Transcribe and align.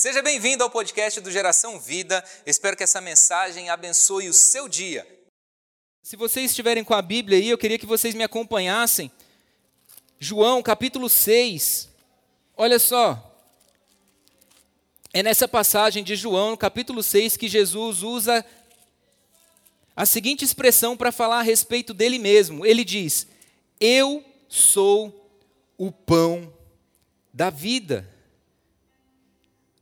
Seja 0.00 0.22
bem-vindo 0.22 0.64
ao 0.64 0.70
podcast 0.70 1.20
do 1.20 1.30
Geração 1.30 1.78
Vida. 1.78 2.24
Espero 2.46 2.74
que 2.74 2.82
essa 2.82 3.02
mensagem 3.02 3.68
abençoe 3.68 4.30
o 4.30 4.32
seu 4.32 4.66
dia. 4.66 5.06
Se 6.02 6.16
vocês 6.16 6.50
estiverem 6.50 6.82
com 6.82 6.94
a 6.94 7.02
Bíblia 7.02 7.36
aí, 7.36 7.50
eu 7.50 7.58
queria 7.58 7.78
que 7.78 7.84
vocês 7.84 8.14
me 8.14 8.24
acompanhassem. 8.24 9.12
João, 10.18 10.62
capítulo 10.62 11.06
6. 11.06 11.90
Olha 12.56 12.78
só. 12.78 13.30
É 15.12 15.22
nessa 15.22 15.46
passagem 15.46 16.02
de 16.02 16.16
João, 16.16 16.52
no 16.52 16.56
capítulo 16.56 17.02
6, 17.02 17.36
que 17.36 17.46
Jesus 17.46 18.02
usa 18.02 18.42
a 19.94 20.06
seguinte 20.06 20.46
expressão 20.46 20.96
para 20.96 21.12
falar 21.12 21.40
a 21.40 21.42
respeito 21.42 21.92
dele 21.92 22.18
mesmo. 22.18 22.64
Ele 22.64 22.84
diz: 22.84 23.26
Eu 23.78 24.24
sou 24.48 25.30
o 25.76 25.92
pão 25.92 26.50
da 27.34 27.50
vida. 27.50 28.08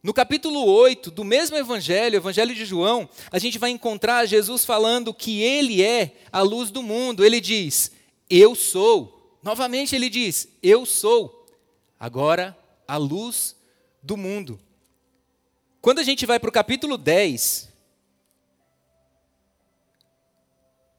No 0.02 0.14
capítulo 0.14 0.64
8 0.64 1.10
do 1.10 1.24
mesmo 1.24 1.56
evangelho, 1.56 2.16
evangelho 2.16 2.54
de 2.54 2.64
João, 2.64 3.08
a 3.32 3.38
gente 3.38 3.58
vai 3.58 3.70
encontrar 3.70 4.26
Jesus 4.26 4.64
falando 4.64 5.12
que 5.12 5.42
ele 5.42 5.82
é 5.82 6.12
a 6.30 6.40
luz 6.40 6.70
do 6.70 6.82
mundo. 6.82 7.24
Ele 7.24 7.40
diz: 7.40 7.90
Eu 8.30 8.54
sou. 8.54 9.38
Novamente 9.42 9.96
ele 9.96 10.08
diz: 10.08 10.48
Eu 10.62 10.86
sou. 10.86 11.46
Agora 11.98 12.56
a 12.86 12.96
luz 12.96 13.56
do 14.00 14.16
mundo. 14.16 14.60
Quando 15.80 15.98
a 15.98 16.04
gente 16.04 16.24
vai 16.24 16.38
para 16.38 16.48
o 16.48 16.52
capítulo 16.52 16.96
10, 16.96 17.68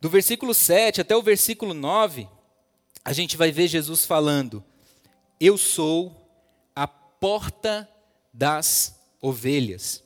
do 0.02 0.10
versículo 0.10 0.54
7 0.54 1.02
até 1.02 1.16
o 1.16 1.22
versículo 1.22 1.74
9, 1.74 2.28
a 3.04 3.14
gente 3.14 3.38
vai 3.38 3.50
ver 3.50 3.70
Jesus 3.70 4.06
falando: 4.06 4.62
Eu 5.40 5.58
sou 5.58 6.30
a 6.76 6.86
porta 6.86 7.90
das 8.40 8.96
ovelhas. 9.22 10.02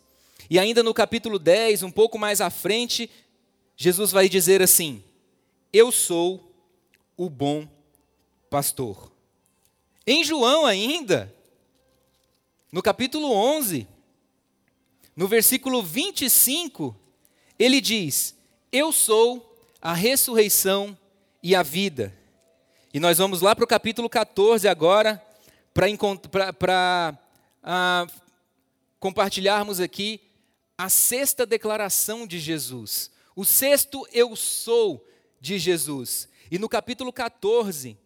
E 0.50 0.58
ainda 0.58 0.82
no 0.82 0.92
capítulo 0.92 1.38
10, 1.38 1.84
um 1.84 1.92
pouco 1.92 2.18
mais 2.18 2.42
à 2.42 2.50
frente, 2.50 3.08
Jesus 3.78 4.12
vai 4.12 4.28
dizer 4.28 4.60
assim: 4.60 5.04
Eu 5.72 5.92
sou 5.92 6.52
o 7.16 7.30
bom 7.30 7.68
pastor. 8.50 9.12
Em 10.06 10.24
João 10.24 10.66
ainda, 10.66 11.32
no 12.72 12.82
capítulo 12.82 13.32
11, 13.32 13.88
no 15.16 15.28
versículo 15.28 15.84
25, 15.84 16.96
ele 17.60 17.80
diz: 17.80 18.36
Eu 18.72 18.92
sou 18.92 19.56
a 19.80 19.94
ressurreição 19.94 20.98
e 21.44 21.56
a 21.56 21.62
vida. 21.62 22.12
E 22.92 23.00
nós 23.00 23.20
vamos 23.20 23.42
lá 23.42 23.56
para 23.56 23.64
o 23.64 23.68
capítulo 23.68 24.10
14 24.10 24.68
agora, 24.68 25.24
para 25.72 27.18
ah, 27.64 28.06
compartilharmos 29.04 29.82
aqui 29.82 30.22
a 30.78 30.88
sexta 30.88 31.46
declaração 31.46 32.26
de 32.26 32.40
Jesus, 32.40 33.12
o 33.36 33.44
sexto 33.44 34.08
eu 34.14 34.34
sou 34.34 35.06
de 35.42 35.60
Jesus. 35.60 36.30
E 36.50 36.58
no 36.58 36.70
capítulo 36.70 37.12
14, 37.12 37.98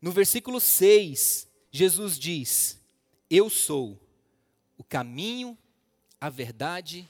no 0.00 0.10
versículo 0.10 0.60
6, 0.60 1.46
Jesus 1.70 2.18
diz: 2.18 2.80
Eu 3.28 3.50
sou 3.50 4.00
o 4.78 4.82
caminho, 4.82 5.58
a 6.18 6.30
verdade 6.30 7.06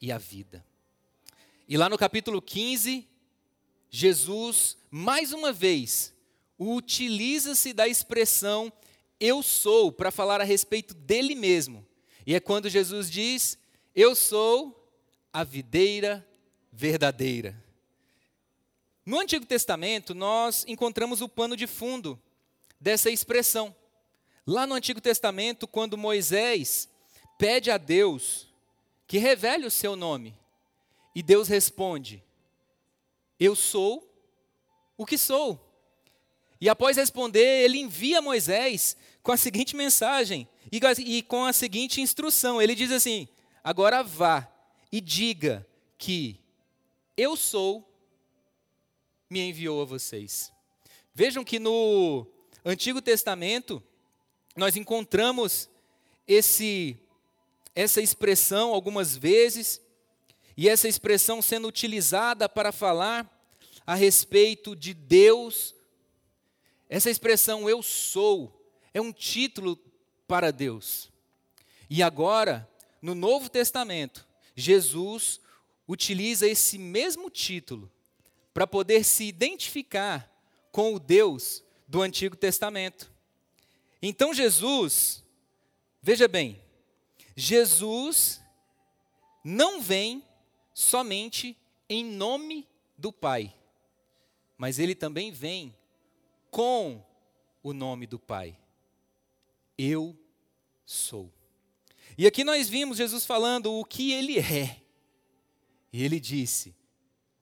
e 0.00 0.10
a 0.10 0.18
vida. 0.18 0.66
E 1.68 1.76
lá 1.76 1.88
no 1.88 1.96
capítulo 1.96 2.42
15, 2.42 3.06
Jesus, 3.88 4.76
mais 4.90 5.32
uma 5.32 5.52
vez, 5.52 6.12
utiliza-se 6.58 7.72
da 7.72 7.86
expressão 7.86 8.72
eu 9.20 9.44
sou 9.44 9.92
para 9.92 10.10
falar 10.10 10.40
a 10.40 10.44
respeito 10.44 10.92
dele 10.92 11.36
mesmo. 11.36 11.86
E 12.26 12.34
é 12.34 12.40
quando 12.40 12.68
Jesus 12.68 13.10
diz: 13.10 13.58
Eu 13.94 14.14
sou 14.14 14.90
a 15.32 15.44
videira 15.44 16.26
verdadeira. 16.72 17.62
No 19.04 19.18
Antigo 19.18 19.44
Testamento, 19.44 20.14
nós 20.14 20.64
encontramos 20.68 21.20
o 21.20 21.28
pano 21.28 21.56
de 21.56 21.66
fundo 21.66 22.20
dessa 22.80 23.10
expressão. 23.10 23.74
Lá 24.46 24.66
no 24.66 24.74
Antigo 24.74 25.00
Testamento, 25.00 25.66
quando 25.66 25.98
Moisés 25.98 26.88
pede 27.38 27.70
a 27.70 27.78
Deus 27.78 28.48
que 29.06 29.18
revele 29.18 29.66
o 29.66 29.70
seu 29.70 29.96
nome, 29.96 30.36
e 31.14 31.22
Deus 31.22 31.48
responde: 31.48 32.22
Eu 33.38 33.54
sou 33.54 34.08
o 34.96 35.04
que 35.04 35.18
sou. 35.18 35.71
E 36.62 36.68
após 36.68 36.96
responder, 36.96 37.64
ele 37.64 37.80
envia 37.80 38.22
Moisés 38.22 38.96
com 39.20 39.32
a 39.32 39.36
seguinte 39.36 39.74
mensagem 39.74 40.48
e 40.70 41.20
com 41.24 41.44
a 41.44 41.52
seguinte 41.52 42.00
instrução. 42.00 42.62
Ele 42.62 42.76
diz 42.76 42.92
assim: 42.92 43.26
Agora 43.64 44.00
vá 44.00 44.48
e 44.92 45.00
diga 45.00 45.66
que 45.98 46.38
eu 47.16 47.36
sou, 47.36 47.84
me 49.28 49.40
enviou 49.40 49.82
a 49.82 49.84
vocês. 49.84 50.52
Vejam 51.12 51.42
que 51.42 51.58
no 51.58 52.28
Antigo 52.64 53.02
Testamento 53.02 53.82
nós 54.54 54.76
encontramos 54.76 55.68
esse 56.28 56.96
essa 57.74 58.00
expressão 58.00 58.72
algumas 58.72 59.16
vezes 59.16 59.82
e 60.56 60.68
essa 60.68 60.86
expressão 60.86 61.42
sendo 61.42 61.66
utilizada 61.66 62.48
para 62.48 62.70
falar 62.70 63.28
a 63.84 63.96
respeito 63.96 64.76
de 64.76 64.94
Deus 64.94 65.74
essa 66.92 67.08
expressão 67.08 67.70
eu 67.70 67.82
sou 67.82 68.70
é 68.92 69.00
um 69.00 69.14
título 69.14 69.78
para 70.28 70.50
Deus. 70.50 71.10
E 71.88 72.02
agora, 72.02 72.68
no 73.00 73.14
Novo 73.14 73.48
Testamento, 73.48 74.28
Jesus 74.54 75.40
utiliza 75.88 76.46
esse 76.46 76.76
mesmo 76.76 77.30
título 77.30 77.90
para 78.52 78.66
poder 78.66 79.04
se 79.04 79.24
identificar 79.24 80.30
com 80.70 80.92
o 80.92 81.00
Deus 81.00 81.64
do 81.88 82.02
Antigo 82.02 82.36
Testamento. 82.36 83.10
Então 84.02 84.34
Jesus, 84.34 85.24
veja 86.02 86.28
bem, 86.28 86.60
Jesus 87.34 88.38
não 89.42 89.80
vem 89.80 90.22
somente 90.74 91.56
em 91.88 92.04
nome 92.04 92.68
do 92.98 93.10
Pai, 93.10 93.56
mas 94.58 94.78
ele 94.78 94.94
também 94.94 95.32
vem 95.32 95.74
com 96.52 97.02
o 97.62 97.72
nome 97.72 98.06
do 98.06 98.18
Pai. 98.18 98.56
Eu 99.76 100.14
sou. 100.84 101.32
E 102.16 102.26
aqui 102.26 102.44
nós 102.44 102.68
vimos 102.68 102.98
Jesus 102.98 103.24
falando 103.24 103.72
o 103.72 103.84
que 103.86 104.12
ele 104.12 104.38
é. 104.38 104.82
E 105.90 106.04
ele 106.04 106.20
disse: 106.20 106.76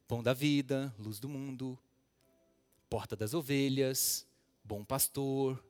Pão 0.06 0.22
da 0.22 0.32
vida, 0.32 0.94
luz 0.96 1.18
do 1.18 1.28
mundo, 1.28 1.76
porta 2.88 3.16
das 3.16 3.34
ovelhas, 3.34 4.24
bom 4.62 4.84
pastor, 4.84 5.62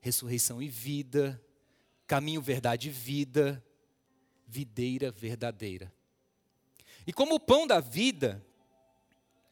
ressurreição 0.00 0.62
e 0.62 0.68
vida, 0.68 1.40
caminho, 2.06 2.40
verdade 2.40 2.88
e 2.88 2.90
vida, 2.90 3.62
videira 4.48 5.10
verdadeira. 5.10 5.92
E 7.06 7.12
como 7.12 7.34
o 7.34 7.40
pão 7.40 7.66
da 7.66 7.78
vida, 7.78 8.42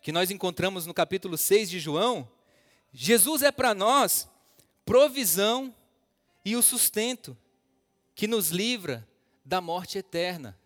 que 0.00 0.12
nós 0.12 0.31
encontramos 0.31 0.87
no 0.87 0.94
capítulo 0.94 1.37
6 1.37 1.69
de 1.69 1.78
João, 1.78 2.27
Jesus 2.97 3.43
é 3.43 3.50
para 3.50 3.75
nós 3.75 4.28
provisão 4.84 5.75
e 6.44 6.55
o 6.55 6.62
sustento 6.62 7.37
que 8.15 8.28
nos 8.28 8.50
livra 8.50 9.06
da 9.44 9.60
morte 9.60 9.99
eterna. 9.99 10.56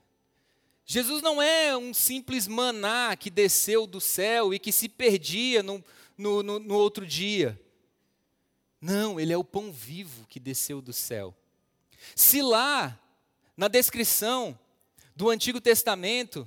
Jesus 0.85 1.23
não 1.23 1.41
é 1.41 1.75
um 1.75 1.95
simples 1.95 2.47
maná 2.47 3.17
que 3.17 3.31
desceu 3.31 3.87
do 3.87 3.99
céu 3.99 4.53
e 4.53 4.59
que 4.59 4.71
se 4.71 4.91
perdia 4.91 5.63
no, 5.63 5.83
no, 6.19 6.43
no, 6.43 6.59
no 6.59 6.75
outro 6.75 7.07
dia. 7.07 7.59
Não, 8.79 9.19
ele 9.19 9.33
é 9.33 9.37
o 9.37 9.45
pão 9.45 9.73
vivo 9.73 10.27
que 10.27 10.39
desceu 10.39 10.83
do 10.83 10.93
céu. 10.93 11.35
Se 12.15 12.43
lá, 12.43 13.01
na 13.57 13.69
descrição 13.69 14.59
do 15.17 15.31
Antigo 15.31 15.61
Testamento, 15.61 16.47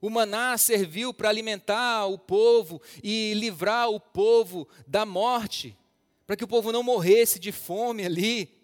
o 0.00 0.08
maná 0.08 0.56
serviu 0.56 1.12
para 1.12 1.28
alimentar 1.28 2.06
o 2.06 2.18
povo 2.18 2.80
e 3.02 3.34
livrar 3.34 3.90
o 3.90 4.00
povo 4.00 4.66
da 4.86 5.04
morte, 5.04 5.76
para 6.26 6.36
que 6.36 6.44
o 6.44 6.48
povo 6.48 6.72
não 6.72 6.82
morresse 6.82 7.38
de 7.38 7.52
fome 7.52 8.04
ali. 8.04 8.58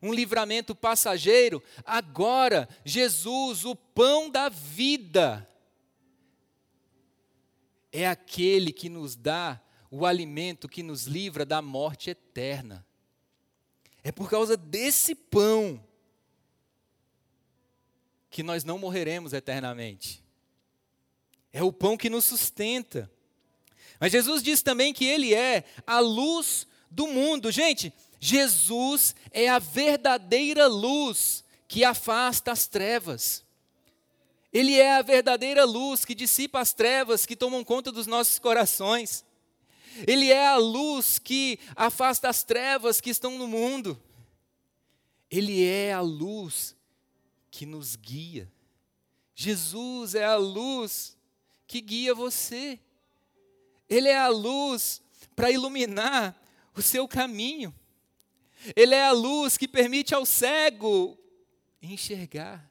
Um 0.00 0.12
livramento 0.12 0.74
passageiro. 0.74 1.62
Agora, 1.84 2.68
Jesus, 2.84 3.64
o 3.64 3.76
pão 3.76 4.30
da 4.30 4.48
vida, 4.48 5.48
é 7.92 8.08
aquele 8.08 8.72
que 8.72 8.88
nos 8.88 9.14
dá 9.14 9.60
o 9.90 10.06
alimento 10.06 10.68
que 10.68 10.82
nos 10.82 11.04
livra 11.04 11.44
da 11.44 11.60
morte 11.60 12.08
eterna. 12.08 12.84
É 14.02 14.10
por 14.10 14.30
causa 14.30 14.56
desse 14.56 15.14
pão 15.14 15.84
que 18.30 18.42
nós 18.42 18.64
não 18.64 18.78
morreremos 18.78 19.34
eternamente. 19.34 20.21
É 21.52 21.62
o 21.62 21.72
pão 21.72 21.96
que 21.96 22.08
nos 22.08 22.24
sustenta. 22.24 23.10
Mas 24.00 24.12
Jesus 24.12 24.42
diz 24.42 24.62
também 24.62 24.92
que 24.92 25.04
Ele 25.04 25.34
é 25.34 25.64
a 25.86 26.00
luz 26.00 26.66
do 26.90 27.06
mundo. 27.06 27.52
Gente, 27.52 27.92
Jesus 28.18 29.14
é 29.30 29.48
a 29.48 29.58
verdadeira 29.58 30.66
luz 30.66 31.44
que 31.68 31.84
afasta 31.84 32.52
as 32.52 32.66
trevas. 32.66 33.44
Ele 34.52 34.78
é 34.78 34.96
a 34.96 35.02
verdadeira 35.02 35.64
luz 35.64 36.04
que 36.04 36.14
dissipa 36.14 36.60
as 36.60 36.72
trevas 36.72 37.24
que 37.24 37.34
tomam 37.34 37.64
conta 37.64 37.90
dos 37.90 38.06
nossos 38.06 38.38
corações. 38.38 39.24
Ele 40.06 40.30
é 40.30 40.46
a 40.46 40.56
luz 40.56 41.18
que 41.18 41.58
afasta 41.74 42.28
as 42.28 42.42
trevas 42.42 43.00
que 43.00 43.10
estão 43.10 43.38
no 43.38 43.46
mundo. 43.46 44.00
Ele 45.30 45.64
é 45.64 45.92
a 45.92 46.00
luz 46.00 46.76
que 47.50 47.64
nos 47.64 47.96
guia. 47.96 48.50
Jesus 49.34 50.14
é 50.14 50.24
a 50.24 50.36
luz 50.36 51.16
que 51.72 51.80
guia 51.80 52.14
você. 52.14 52.78
Ele 53.88 54.06
é 54.06 54.18
a 54.18 54.28
luz 54.28 55.00
para 55.34 55.50
iluminar 55.50 56.38
o 56.76 56.82
seu 56.82 57.08
caminho. 57.08 57.74
Ele 58.76 58.94
é 58.94 59.06
a 59.06 59.12
luz 59.12 59.56
que 59.56 59.66
permite 59.66 60.14
ao 60.14 60.26
cego 60.26 61.18
enxergar. 61.80 62.70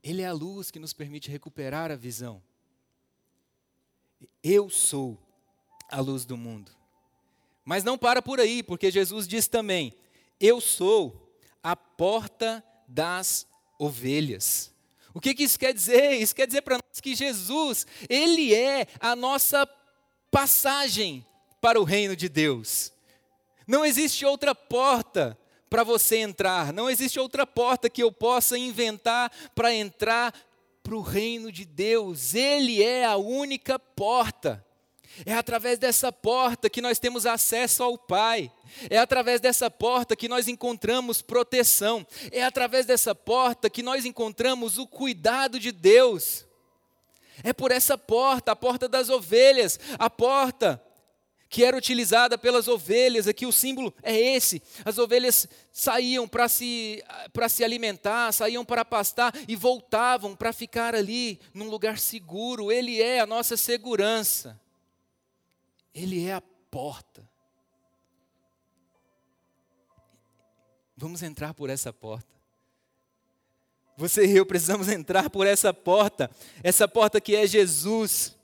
Ele 0.00 0.22
é 0.22 0.26
a 0.26 0.32
luz 0.32 0.70
que 0.70 0.78
nos 0.78 0.92
permite 0.92 1.28
recuperar 1.28 1.90
a 1.90 1.96
visão. 1.96 2.40
Eu 4.40 4.70
sou 4.70 5.18
a 5.90 6.00
luz 6.00 6.24
do 6.24 6.36
mundo. 6.36 6.70
Mas 7.64 7.82
não 7.82 7.98
para 7.98 8.22
por 8.22 8.38
aí, 8.38 8.62
porque 8.62 8.88
Jesus 8.88 9.26
diz 9.26 9.48
também: 9.48 9.96
Eu 10.38 10.60
sou 10.60 11.36
a 11.60 11.74
porta 11.74 12.64
das 12.86 13.48
ovelhas. 13.80 14.72
O 15.14 15.20
que, 15.20 15.34
que 15.34 15.44
isso 15.44 15.58
quer 15.58 15.72
dizer? 15.72 16.12
Isso 16.14 16.34
quer 16.34 16.46
dizer 16.46 16.62
para 16.62 16.76
nós 16.76 17.00
que 17.00 17.14
Jesus, 17.14 17.86
Ele 18.08 18.54
é 18.54 18.86
a 19.00 19.16
nossa 19.16 19.68
passagem 20.30 21.26
para 21.60 21.80
o 21.80 21.84
reino 21.84 22.14
de 22.14 22.28
Deus. 22.28 22.92
Não 23.66 23.84
existe 23.84 24.24
outra 24.24 24.54
porta 24.54 25.38
para 25.68 25.84
você 25.84 26.16
entrar, 26.16 26.72
não 26.72 26.88
existe 26.88 27.20
outra 27.20 27.46
porta 27.46 27.90
que 27.90 28.02
eu 28.02 28.10
possa 28.10 28.56
inventar 28.56 29.30
para 29.54 29.74
entrar 29.74 30.32
para 30.82 30.96
o 30.96 31.02
reino 31.02 31.52
de 31.52 31.64
Deus. 31.64 32.34
Ele 32.34 32.82
é 32.82 33.04
a 33.04 33.16
única 33.16 33.78
porta. 33.78 34.64
É 35.26 35.34
através 35.34 35.78
dessa 35.78 36.12
porta 36.12 36.70
que 36.70 36.80
nós 36.80 36.98
temos 36.98 37.26
acesso 37.26 37.82
ao 37.82 37.98
Pai. 37.98 38.52
É 38.88 38.98
através 38.98 39.40
dessa 39.40 39.70
porta 39.70 40.14
que 40.14 40.28
nós 40.28 40.48
encontramos 40.48 41.22
proteção. 41.22 42.06
É 42.30 42.44
através 42.44 42.86
dessa 42.86 43.14
porta 43.14 43.68
que 43.68 43.82
nós 43.82 44.04
encontramos 44.04 44.78
o 44.78 44.86
cuidado 44.86 45.58
de 45.58 45.72
Deus. 45.72 46.46
É 47.42 47.52
por 47.52 47.70
essa 47.70 47.96
porta, 47.96 48.52
a 48.52 48.56
porta 48.56 48.88
das 48.88 49.08
ovelhas, 49.08 49.78
a 49.98 50.10
porta 50.10 50.82
que 51.48 51.64
era 51.64 51.76
utilizada 51.76 52.36
pelas 52.36 52.68
ovelhas, 52.68 53.26
aqui 53.26 53.46
o 53.46 53.52
símbolo 53.52 53.94
é 54.02 54.18
esse. 54.18 54.62
As 54.84 54.98
ovelhas 54.98 55.48
saíam 55.72 56.28
para 56.28 56.46
se, 56.48 57.02
se 57.48 57.64
alimentar, 57.64 58.32
saíam 58.32 58.64
para 58.64 58.84
pastar 58.84 59.34
e 59.48 59.56
voltavam 59.56 60.36
para 60.36 60.52
ficar 60.52 60.94
ali 60.94 61.40
num 61.54 61.70
lugar 61.70 61.98
seguro. 61.98 62.70
Ele 62.70 63.00
é 63.00 63.20
a 63.20 63.26
nossa 63.26 63.56
segurança. 63.56 64.60
Ele 65.98 66.26
é 66.26 66.34
a 66.34 66.40
porta. 66.70 67.28
Vamos 70.96 71.22
entrar 71.24 71.54
por 71.54 71.68
essa 71.68 71.92
porta. 71.92 72.28
Você 73.96 74.24
e 74.24 74.36
eu 74.36 74.46
precisamos 74.46 74.88
entrar 74.88 75.28
por 75.28 75.44
essa 75.44 75.74
porta, 75.74 76.30
essa 76.62 76.86
porta 76.86 77.20
que 77.20 77.34
é 77.34 77.48
Jesus. 77.48 78.36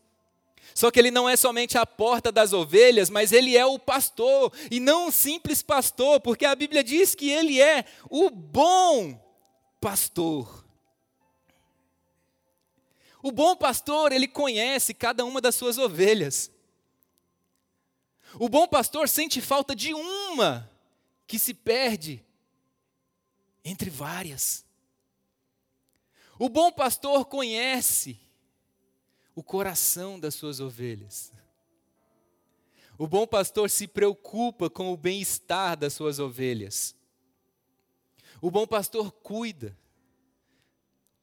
Só 0.75 0.91
que 0.91 0.99
ele 0.99 1.13
não 1.13 1.29
é 1.29 1.37
somente 1.37 1.79
a 1.79 1.87
porta 1.87 2.33
das 2.33 2.53
ovelhas, 2.53 3.09
mas 3.09 3.31
ele 3.31 3.57
é 3.57 3.65
o 3.65 3.79
pastor, 3.79 4.53
e 4.69 4.81
não 4.81 5.07
um 5.07 5.11
simples 5.13 5.63
pastor, 5.63 6.21
porque 6.21 6.45
a 6.45 6.57
Bíblia 6.57 6.83
diz 6.83 7.15
que 7.15 7.31
ele 7.31 7.63
é 7.63 7.85
o 8.11 8.31
bom 8.31 9.17
pastor. 9.81 10.65
O 13.23 13.31
bom 13.31 13.55
pastor, 13.55 14.11
ele 14.11 14.27
conhece 14.27 14.93
cada 14.93 15.25
uma 15.25 15.41
das 15.41 15.55
suas 15.55 15.79
ovelhas. 15.79 16.51
O 18.39 18.49
bom 18.49 18.67
pastor 18.67 19.09
sente 19.09 19.41
falta 19.41 19.75
de 19.75 19.95
uma 19.95 20.71
que 21.27 21.39
se 21.39 21.55
perde 21.55 22.25
entre 23.65 23.89
várias. 23.91 24.65
O 26.39 26.49
bom 26.49 26.73
pastor 26.73 27.27
conhece 27.27 28.19
o 29.35 29.43
coração 29.43 30.19
das 30.19 30.35
suas 30.35 30.61
ovelhas. 30.61 31.33
O 32.97 33.07
bom 33.07 33.27
pastor 33.27 33.69
se 33.71 33.89
preocupa 33.89 34.71
com 34.71 34.93
o 34.93 34.97
bem-estar 34.97 35.77
das 35.77 35.93
suas 35.93 36.19
ovelhas. 36.19 36.95
O 38.41 38.51
bom 38.51 38.67
pastor 38.67 39.11
cuida. 39.11 39.77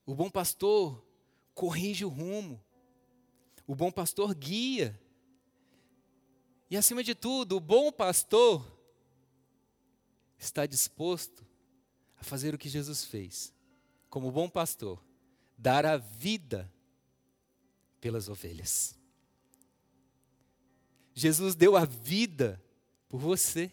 O 0.04 0.14
bom 0.14 0.28
pastor 0.28 1.02
corrige 1.54 2.04
o 2.04 2.08
rumo. 2.08 2.62
O 3.66 3.74
bom 3.74 3.90
pastor 3.90 4.34
guia. 4.34 5.00
E 6.72 6.76
acima 6.78 7.04
de 7.04 7.14
tudo, 7.14 7.56
o 7.56 7.60
bom 7.60 7.92
pastor 7.92 8.66
está 10.38 10.64
disposto 10.64 11.44
a 12.16 12.24
fazer 12.24 12.54
o 12.54 12.58
que 12.58 12.66
Jesus 12.66 13.04
fez, 13.04 13.52
como 14.08 14.32
bom 14.32 14.48
pastor, 14.48 14.98
dar 15.58 15.84
a 15.84 15.98
vida 15.98 16.72
pelas 18.00 18.30
ovelhas. 18.30 18.98
Jesus 21.12 21.54
deu 21.54 21.76
a 21.76 21.84
vida 21.84 22.58
por 23.06 23.20
você. 23.20 23.70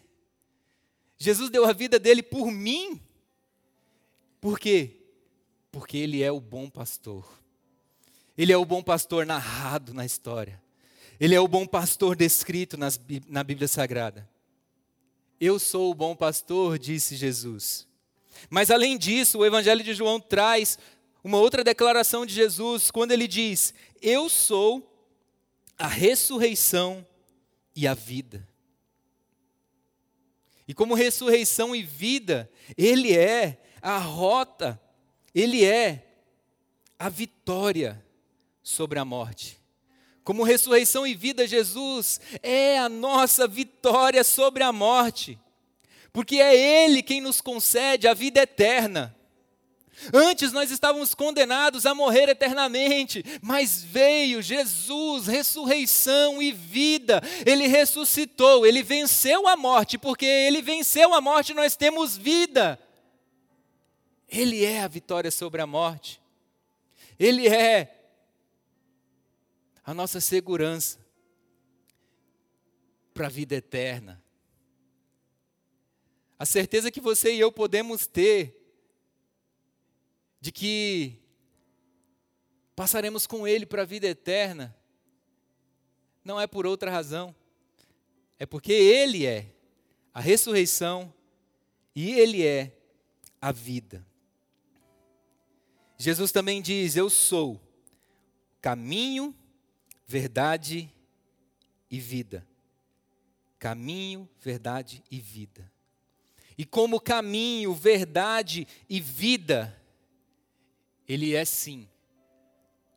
Jesus 1.16 1.48
deu 1.48 1.64
a 1.64 1.72
vida 1.72 1.98
dele 1.98 2.22
por 2.22 2.50
mim. 2.50 3.00
Por 4.42 4.60
quê? 4.60 5.00
Porque 5.72 5.96
ele 5.96 6.22
é 6.22 6.30
o 6.30 6.38
bom 6.38 6.68
pastor. 6.68 7.26
Ele 8.36 8.52
é 8.52 8.58
o 8.58 8.64
bom 8.66 8.82
pastor 8.82 9.24
narrado 9.24 9.94
na 9.94 10.04
história. 10.04 10.62
Ele 11.20 11.34
é 11.34 11.40
o 11.40 11.46
bom 11.46 11.66
pastor 11.66 12.16
descrito 12.16 12.78
nas, 12.78 12.98
na 13.28 13.44
Bíblia 13.44 13.68
Sagrada. 13.68 14.28
Eu 15.38 15.58
sou 15.58 15.90
o 15.90 15.94
bom 15.94 16.16
pastor, 16.16 16.78
disse 16.78 17.14
Jesus. 17.14 17.86
Mas 18.48 18.70
além 18.70 18.96
disso, 18.96 19.38
o 19.38 19.46
Evangelho 19.46 19.84
de 19.84 19.92
João 19.92 20.18
traz 20.18 20.78
uma 21.22 21.38
outra 21.38 21.62
declaração 21.62 22.24
de 22.24 22.32
Jesus, 22.32 22.90
quando 22.90 23.12
ele 23.12 23.28
diz: 23.28 23.74
Eu 24.00 24.30
sou 24.30 24.90
a 25.78 25.86
ressurreição 25.86 27.06
e 27.76 27.86
a 27.86 27.92
vida. 27.92 28.48
E 30.66 30.72
como 30.72 30.94
ressurreição 30.94 31.74
e 31.74 31.82
vida, 31.82 32.48
Ele 32.78 33.12
é 33.12 33.60
a 33.82 33.98
rota, 33.98 34.80
Ele 35.34 35.64
é 35.64 36.06
a 36.98 37.08
vitória 37.08 38.02
sobre 38.62 38.98
a 38.98 39.04
morte. 39.04 39.59
Como 40.30 40.44
ressurreição 40.44 41.04
e 41.04 41.12
vida, 41.12 41.44
Jesus 41.44 42.20
é 42.40 42.78
a 42.78 42.88
nossa 42.88 43.48
vitória 43.48 44.22
sobre 44.22 44.62
a 44.62 44.70
morte, 44.70 45.36
porque 46.12 46.36
é 46.36 46.54
Ele 46.54 47.02
quem 47.02 47.20
nos 47.20 47.40
concede 47.40 48.06
a 48.06 48.14
vida 48.14 48.40
eterna. 48.40 49.12
Antes 50.14 50.52
nós 50.52 50.70
estávamos 50.70 51.16
condenados 51.16 51.84
a 51.84 51.96
morrer 51.96 52.28
eternamente, 52.28 53.24
mas 53.42 53.82
veio 53.82 54.40
Jesus, 54.40 55.26
ressurreição 55.26 56.40
e 56.40 56.52
vida. 56.52 57.20
Ele 57.44 57.66
ressuscitou, 57.66 58.64
ele 58.64 58.84
venceu 58.84 59.48
a 59.48 59.56
morte, 59.56 59.98
porque 59.98 60.26
ele 60.26 60.62
venceu 60.62 61.12
a 61.12 61.20
morte, 61.20 61.52
nós 61.52 61.74
temos 61.74 62.16
vida. 62.16 62.78
Ele 64.28 64.64
é 64.64 64.82
a 64.82 64.86
vitória 64.86 65.32
sobre 65.32 65.60
a 65.60 65.66
morte. 65.66 66.20
Ele 67.18 67.48
é 67.48 67.96
a 69.90 69.94
nossa 69.94 70.20
segurança 70.20 71.04
para 73.12 73.26
a 73.26 73.28
vida 73.28 73.56
eterna. 73.56 74.22
A 76.38 76.46
certeza 76.46 76.92
que 76.92 77.00
você 77.00 77.34
e 77.34 77.40
eu 77.40 77.50
podemos 77.50 78.06
ter 78.06 78.56
de 80.40 80.52
que 80.52 81.18
passaremos 82.76 83.26
com 83.26 83.48
Ele 83.48 83.66
para 83.66 83.82
a 83.82 83.84
vida 83.84 84.06
eterna, 84.06 84.72
não 86.24 86.40
é 86.40 86.46
por 86.46 86.66
outra 86.66 86.88
razão, 86.88 87.34
é 88.38 88.46
porque 88.46 88.72
Ele 88.72 89.26
é 89.26 89.52
a 90.14 90.20
ressurreição 90.20 91.12
e 91.96 92.12
Ele 92.12 92.46
é 92.46 92.78
a 93.40 93.50
vida. 93.50 94.06
Jesus 95.98 96.30
também 96.30 96.62
diz: 96.62 96.94
Eu 96.94 97.10
sou 97.10 97.60
caminho, 98.60 99.34
verdade 100.10 100.92
e 101.88 102.00
vida. 102.00 102.44
Caminho, 103.60 104.28
verdade 104.40 105.04
e 105.08 105.20
vida. 105.20 105.70
E 106.58 106.64
como 106.64 107.00
caminho, 107.00 107.72
verdade 107.72 108.66
e 108.88 109.00
vida, 109.00 109.80
ele 111.08 111.36
é 111.36 111.44
sim 111.44 111.88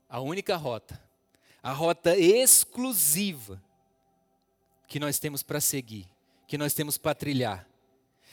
a 0.10 0.20
única 0.20 0.55
rota, 0.55 1.00
a 1.62 1.72
rota 1.72 2.17
exclusiva 2.17 3.63
que 4.88 5.00
nós 5.00 5.20
temos 5.20 5.43
para 5.43 5.62
seguir, 5.62 6.10
que 6.48 6.58
nós 6.58 6.74
temos 6.74 6.98
para 6.98 7.13
trilhar. 7.13 7.70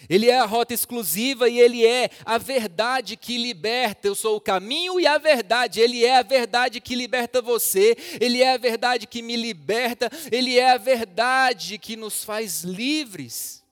Ele 0.09 0.31
é 0.31 0.39
a 0.39 0.47
rota 0.47 0.73
exclusiva 0.73 1.49
e 1.49 1.61
ele 1.61 1.87
é 1.87 2.11
a 2.25 2.39
verdade 2.39 3.17
que 3.17 3.37
liberta. 3.37 4.09
Eu 4.09 4.15
sou 4.15 4.37
o 4.37 4.41
caminho 4.41 4.99
e 4.99 5.07
a 5.07 5.19
verdade. 5.19 5.81
Ele 5.81 6.05
é 6.05 6.19
a 6.19 6.23
verdade 6.23 6.81
que 6.81 6.95
liberta 6.95 7.43
você. 7.43 7.97
Ele 8.21 8.43
é 8.43 8.55
a 8.55 8.57
verdade 8.57 9.07
que 9.07 9.23
me 9.23 9.37
liberta. 9.37 10.11
Ele 10.33 10.59
é 10.59 10.73
a 10.73 10.79
verdade 10.79 11.79
que 11.79 11.97
nos 11.97 12.25
faz 12.25 12.63
livres. 12.63 13.63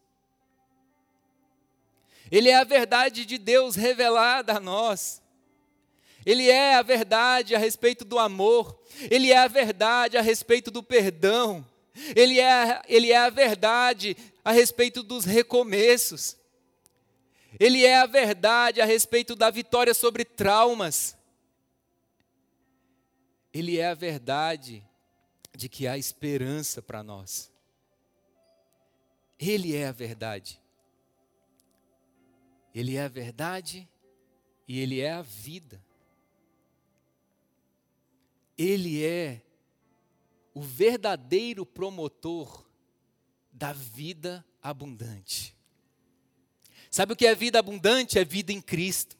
Ele 2.31 2.51
é 2.51 2.57
a 2.57 2.65
verdade 2.65 3.25
de 3.25 3.39
Deus 3.39 3.75
revelada 3.75 4.57
a 4.57 4.61
nós. 4.61 5.23
Ele 6.27 6.51
é 6.51 6.75
a 6.75 6.83
verdade 6.83 7.55
a 7.55 7.59
respeito 7.59 8.05
do 8.05 8.19
amor. 8.19 8.79
Ele 9.11 9.33
é 9.33 9.39
a 9.39 9.49
verdade 9.49 10.17
a 10.19 10.21
respeito 10.21 10.71
do 10.71 10.83
perdão. 10.83 11.65
Ele 12.15 12.39
é, 12.39 12.83
ele 12.87 13.11
é 13.11 13.17
a 13.17 13.31
verdade 13.31 14.17
a 14.49 14.51
respeito 14.51 15.03
dos 15.03 15.27
recomeços. 15.27 16.35
Ele 17.61 17.85
é 17.85 17.99
a 17.99 18.07
verdade 18.07 18.81
a 18.81 18.87
respeito 18.87 19.37
da 19.37 19.51
vitória 19.51 19.93
sobre 19.93 20.25
traumas. 20.25 21.15
Ele 23.53 23.77
é 23.77 23.89
a 23.89 23.93
verdade 23.93 24.83
de 25.55 25.69
que 25.69 25.87
há 25.87 25.99
esperança 25.99 26.81
para 26.81 27.03
nós. 27.03 27.53
Ele 29.39 29.77
é 29.77 29.87
a 29.87 29.93
verdade. 29.93 30.59
Ele 32.75 32.97
é 32.97 33.03
a 33.03 33.09
verdade 33.09 33.87
e 34.67 34.81
ele 34.81 35.03
é 35.03 35.13
a 35.13 35.21
vida. 35.21 35.79
Ele 38.57 39.05
é 39.05 39.43
o 40.55 40.63
verdadeiro 40.63 41.67
promotor 41.67 42.67
da 43.59 43.73
vida 43.73 44.45
abundante. 44.63 45.53
Sabe 46.89 47.13
o 47.13 47.17
que 47.17 47.27
é 47.27 47.35
vida 47.35 47.59
abundante? 47.59 48.17
É 48.17 48.25
vida 48.25 48.53
em 48.53 48.61
Cristo. 48.61 49.17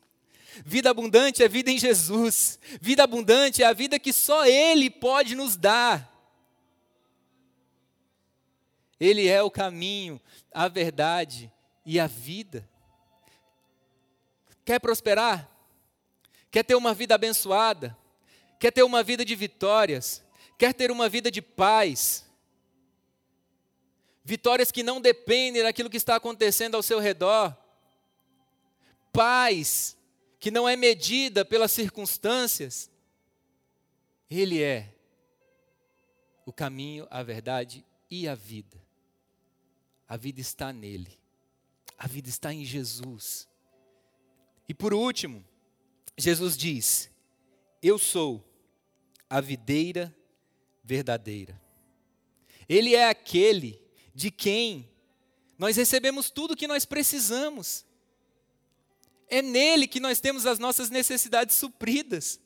Vida 0.65 0.91
abundante 0.91 1.43
é 1.43 1.49
vida 1.49 1.73
em 1.73 1.79
Jesus. 1.79 2.59
Vida 2.81 3.03
abundante 3.03 3.65
é 3.65 3.67
a 3.67 3.73
vida 3.73 3.99
que 3.99 4.13
só 4.13 4.47
Ele 4.47 4.89
pode 4.89 5.35
nos 5.35 5.57
dar. 5.57 6.15
Ele 9.01 9.27
é 9.27 9.43
o 9.43 9.51
caminho, 9.51 10.21
a 10.55 10.69
verdade 10.69 11.53
e 11.85 11.99
a 11.99 12.07
vida. 12.07 12.69
Quer 14.65 14.79
prosperar? 14.79 15.51
Quer 16.49 16.65
ter 16.65 16.77
uma 16.77 16.95
vida 16.95 17.17
abençoada? 17.17 17.97
Quer 18.61 18.71
ter 18.71 18.85
uma 18.85 19.03
vida 19.03 19.25
de 19.25 19.35
vitórias? 19.35 20.25
Quer 20.57 20.73
ter 20.73 20.93
uma 20.93 21.09
vida 21.09 21.29
de 21.29 21.43
paz? 21.43 22.28
Vitórias 24.29 24.71
que 24.71 24.83
não 24.83 25.01
dependem 25.01 25.63
daquilo 25.63 25.89
que 25.89 25.97
está 25.97 26.17
acontecendo 26.17 26.75
ao 26.75 26.83
seu 26.83 26.99
redor. 26.99 27.57
Paz 29.11 29.97
que 30.39 30.51
não 30.51 30.69
é 30.69 30.77
medida 30.77 31.47
pelas 31.47 31.73
circunstâncias. 31.73 32.91
Ele 34.31 34.63
é 34.63 34.95
o 36.45 36.53
caminho, 36.53 37.09
a 37.11 37.23
verdade 37.23 37.83
e 38.11 38.29
a 38.29 38.35
vida. 38.35 38.79
A 40.07 40.19
vida 40.19 40.43
está 40.43 40.75
nele. 40.75 41.19
A 41.97 42.07
vida 42.07 42.29
está 42.29 42.53
em 42.53 42.67
Jesus. 42.67 43.49
E 44.69 44.75
por 44.75 44.93
último, 44.93 45.43
Jesus 46.19 46.55
diz: 46.55 47.11
Eu 47.83 47.99
sou 47.99 48.47
a 49.31 49.41
videira 49.41 50.15
verdadeira. 50.85 51.59
Ele 52.69 52.95
é 52.95 53.09
aquele 53.09 53.88
de 54.19 54.33
quem 54.33 54.91
nós 55.57 55.77
recebemos 55.77 56.29
tudo 56.29 56.55
o 56.55 56.57
que 56.57 56.67
nós 56.67 56.85
precisamos. 56.85 57.87
É 59.29 59.41
nele 59.41 59.87
que 59.87 60.01
nós 60.01 60.19
temos 60.19 60.45
as 60.45 60.59
nossas 60.59 60.91
necessidades 60.91 61.55
supridas. 61.55 62.41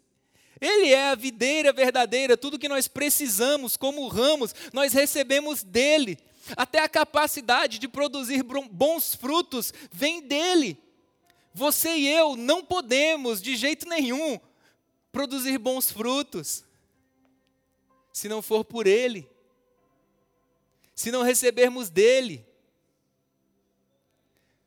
Ele 0.60 0.92
é 0.92 1.08
a 1.08 1.14
videira 1.14 1.72
verdadeira, 1.72 2.36
tudo 2.36 2.58
que 2.58 2.68
nós 2.68 2.88
precisamos 2.88 3.74
como 3.74 4.06
ramos, 4.06 4.54
nós 4.70 4.92
recebemos 4.92 5.62
dele. 5.62 6.18
Até 6.58 6.80
a 6.80 6.88
capacidade 6.90 7.78
de 7.78 7.88
produzir 7.88 8.42
bons 8.42 9.14
frutos 9.14 9.72
vem 9.90 10.20
dele. 10.20 10.76
Você 11.54 11.96
e 11.96 12.06
eu 12.06 12.36
não 12.36 12.62
podemos, 12.62 13.40
de 13.40 13.56
jeito 13.56 13.88
nenhum, 13.88 14.38
produzir 15.10 15.56
bons 15.56 15.90
frutos 15.90 16.64
se 18.12 18.28
não 18.28 18.42
for 18.42 18.62
por 18.62 18.86
Ele, 18.86 19.26
se 20.94 21.11
não 21.11 21.22
recebermos 21.22 21.90
dEle. 21.90 22.46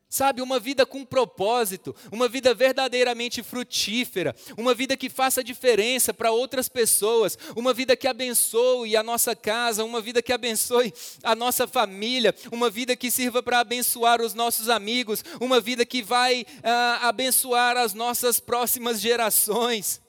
Sabe, 0.08 0.42
uma 0.42 0.62
vida 0.62 0.86
com 0.86 1.04
propósito, 1.04 1.94
uma 2.10 2.30
vida 2.30 2.54
verdadeiramente 2.54 3.44
frutífera, 3.44 4.34
uma 4.58 4.74
vida 4.74 4.96
que 4.96 5.10
faça 5.10 5.44
diferença 5.44 6.14
para 6.14 6.32
outras 6.32 6.70
pessoas, 6.70 7.38
uma 7.54 7.74
vida 7.74 7.98
que 7.98 8.08
abençoe 8.08 8.96
a 8.96 9.04
nossa 9.04 9.36
casa, 9.36 9.84
uma 9.84 10.00
vida 10.00 10.22
que 10.22 10.32
abençoe 10.32 10.94
a 11.22 11.36
nossa 11.36 11.68
família, 11.68 12.34
uma 12.50 12.70
vida 12.70 12.96
que 12.96 13.12
sirva 13.12 13.44
para 13.44 13.60
abençoar 13.60 14.22
os 14.22 14.34
nossos 14.34 14.70
amigos, 14.70 15.22
uma 15.42 15.60
vida 15.60 15.86
que 15.86 16.02
vai 16.02 16.46
ah, 16.64 17.10
abençoar 17.10 17.76
as 17.76 17.94
nossas 17.94 18.40
próximas 18.40 19.02
gerações. 19.02 20.05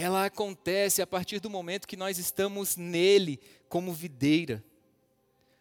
Ela 0.00 0.24
acontece 0.24 1.02
a 1.02 1.06
partir 1.06 1.40
do 1.40 1.50
momento 1.50 1.86
que 1.86 1.96
nós 1.96 2.18
estamos 2.18 2.74
nele 2.74 3.38
como 3.68 3.92
videira. 3.92 4.64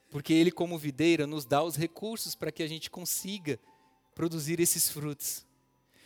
Porque 0.10 0.31
ele, 0.31 0.50
como 0.50 0.77
videira, 0.77 1.27
nos 1.27 1.46
dá 1.46 1.62
os 1.62 1.75
recursos 1.75 2.36
para 2.36 2.51
que 2.51 2.63
a 2.63 2.67
gente 2.67 2.89
consiga 2.89 3.60
produzir 4.15 4.62
esses 4.62 4.89
frutos. 4.89 5.46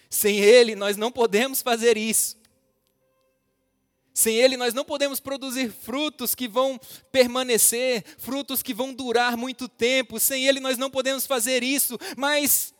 Sem 0.09 0.39
ele, 0.39 0.75
nós 0.75 0.97
não 0.97 1.11
podemos 1.11 1.61
fazer 1.61 1.95
isso. 1.95 2.35
Sem 4.15 4.35
ele, 4.35 4.57
nós 4.57 4.73
não 4.73 4.83
podemos 4.83 5.19
produzir 5.19 5.71
frutos 5.71 6.33
que 6.33 6.47
vão 6.47 6.79
permanecer, 7.11 8.03
frutos 8.17 8.63
que 8.63 8.73
vão 8.73 8.93
durar 8.93 9.37
muito 9.37 9.69
tempo. 9.69 10.19
Sem 10.19 10.47
ele, 10.47 10.59
nós 10.59 10.77
não 10.77 10.89
podemos 10.89 11.27
fazer 11.27 11.61
isso. 11.61 11.99
Mas, 12.17 12.73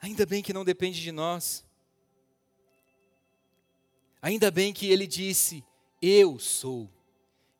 ainda 0.00 0.24
bem 0.24 0.42
que 0.42 0.54
não 0.54 0.64
depende 0.64 1.02
de 1.02 1.12
nós. 1.12 1.64
Ainda 4.22 4.50
bem 4.50 4.72
que 4.72 4.90
ele 4.90 5.06
disse: 5.06 5.64
Eu 6.00 6.38
sou. 6.38 6.90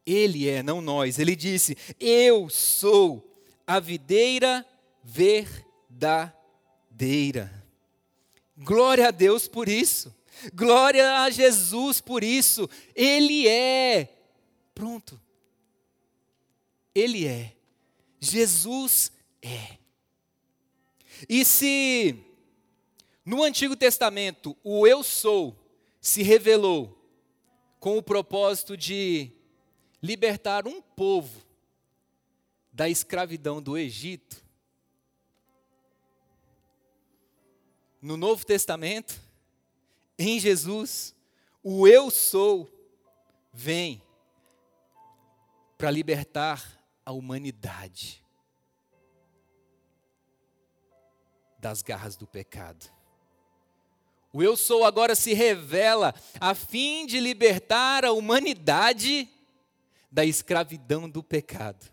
Ele 0.04 0.48
é, 0.48 0.62
não 0.62 0.80
nós. 0.80 1.18
Ele 1.18 1.36
disse: 1.36 1.76
Eu 1.98 2.48
sou 2.48 3.26
a 3.66 3.78
videira 3.80 4.66
verdadeira. 5.02 6.34
Glória 8.56 9.08
a 9.08 9.10
Deus 9.10 9.48
por 9.48 9.68
isso. 9.68 10.14
Glória 10.54 11.22
a 11.22 11.30
Jesus 11.30 12.00
por 12.00 12.24
isso. 12.24 12.68
Ele 12.94 13.46
é. 13.46 14.08
Pronto. 14.74 15.20
Ele 16.94 17.26
é. 17.26 17.54
Jesus 18.18 19.12
é. 19.42 19.78
E 21.28 21.44
se 21.44 22.16
no 23.24 23.42
Antigo 23.42 23.76
Testamento 23.76 24.56
o 24.62 24.86
eu 24.86 25.02
sou 25.02 25.59
se 26.00 26.22
revelou 26.22 26.96
com 27.78 27.98
o 27.98 28.02
propósito 28.02 28.76
de 28.76 29.32
libertar 30.02 30.66
um 30.66 30.80
povo 30.80 31.44
da 32.72 32.88
escravidão 32.88 33.60
do 33.60 33.76
Egito. 33.76 34.44
No 38.00 38.16
Novo 38.16 38.46
Testamento, 38.46 39.20
em 40.18 40.38
Jesus, 40.38 41.14
o 41.62 41.86
eu 41.86 42.10
sou 42.10 42.68
vem 43.52 44.02
para 45.76 45.90
libertar 45.90 46.78
a 47.04 47.12
humanidade 47.12 48.24
das 51.58 51.82
garras 51.82 52.16
do 52.16 52.26
pecado. 52.26 52.99
O 54.32 54.42
eu 54.42 54.56
sou 54.56 54.84
agora 54.84 55.14
se 55.14 55.32
revela 55.32 56.14
a 56.40 56.54
fim 56.54 57.04
de 57.04 57.18
libertar 57.18 58.04
a 58.04 58.12
humanidade 58.12 59.28
da 60.10 60.24
escravidão 60.24 61.08
do 61.08 61.22
pecado. 61.22 61.86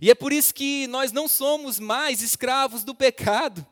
E 0.00 0.10
é 0.10 0.14
por 0.14 0.32
isso 0.32 0.54
que 0.54 0.86
nós 0.86 1.12
não 1.12 1.28
somos 1.28 1.78
mais 1.78 2.22
escravos 2.22 2.82
do 2.84 2.94
pecado. 2.94 3.66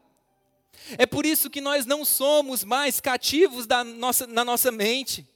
É 0.99 1.07
por 1.07 1.25
isso 1.25 1.49
que 1.49 1.61
nós 1.61 1.87
não 1.87 2.05
somos 2.05 2.63
mais 2.65 3.01
cativos 3.01 3.67
da 3.67 3.83
nossa, 3.83 4.27
na 4.27 4.45
nossa 4.45 4.71
mente. 4.71 5.27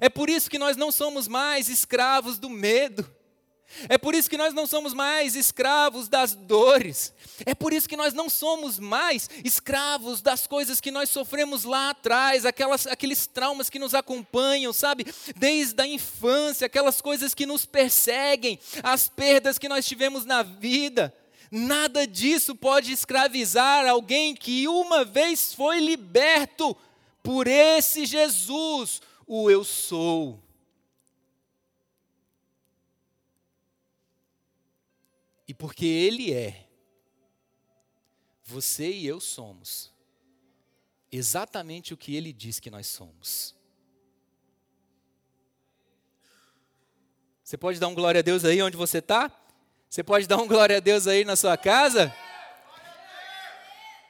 É 0.00 0.08
por 0.08 0.28
isso 0.28 0.50
que 0.50 0.58
nós 0.58 0.76
não 0.76 0.90
somos 0.90 1.28
mais 1.28 1.68
escravos 1.68 2.38
do 2.38 2.48
medo. 2.48 3.08
É 3.88 3.98
por 3.98 4.14
isso 4.14 4.30
que 4.30 4.36
nós 4.36 4.54
não 4.54 4.66
somos 4.66 4.94
mais 4.94 5.36
escravos 5.36 6.08
das 6.08 6.34
dores. 6.34 7.12
É 7.44 7.54
por 7.54 7.72
isso 7.72 7.88
que 7.88 7.96
nós 7.96 8.14
não 8.14 8.28
somos 8.30 8.78
mais 8.78 9.28
escravos 9.44 10.22
das 10.22 10.46
coisas 10.46 10.80
que 10.80 10.90
nós 10.90 11.10
sofremos 11.10 11.64
lá 11.64 11.90
atrás, 11.90 12.46
aquelas, 12.46 12.86
aqueles 12.86 13.26
traumas 13.26 13.68
que 13.68 13.78
nos 13.78 13.94
acompanham, 13.94 14.72
sabe? 14.72 15.06
Desde 15.36 15.80
a 15.82 15.86
infância, 15.86 16.66
aquelas 16.66 17.00
coisas 17.00 17.34
que 17.34 17.44
nos 17.44 17.66
perseguem, 17.66 18.58
as 18.82 19.08
perdas 19.08 19.58
que 19.58 19.68
nós 19.68 19.86
tivemos 19.86 20.24
na 20.24 20.42
vida. 20.42 21.14
Nada 21.50 22.06
disso 22.06 22.54
pode 22.54 22.92
escravizar 22.92 23.86
alguém 23.86 24.34
que 24.34 24.66
uma 24.66 25.04
vez 25.04 25.52
foi 25.52 25.80
liberto 25.80 26.76
por 27.22 27.46
esse 27.46 28.06
Jesus, 28.06 29.00
o 29.26 29.50
eu 29.50 29.64
sou. 29.64 30.45
E 35.46 35.54
porque 35.54 35.86
Ele 35.86 36.32
é, 36.32 36.66
você 38.42 38.90
e 38.90 39.06
eu 39.06 39.20
somos 39.20 39.92
exatamente 41.10 41.94
o 41.94 41.96
que 41.96 42.14
Ele 42.16 42.32
diz 42.32 42.60
que 42.60 42.70
nós 42.70 42.86
somos. 42.86 43.54
Você 47.42 47.56
pode 47.56 47.78
dar 47.78 47.88
um 47.88 47.94
glória 47.94 48.18
a 48.18 48.22
Deus 48.22 48.44
aí 48.44 48.60
onde 48.60 48.76
você 48.76 48.98
está? 48.98 49.30
Você 49.88 50.02
pode 50.02 50.26
dar 50.26 50.36
um 50.36 50.48
glória 50.48 50.78
a 50.78 50.80
Deus 50.80 51.06
aí 51.06 51.24
na 51.24 51.36
sua 51.36 51.56
casa? 51.56 52.12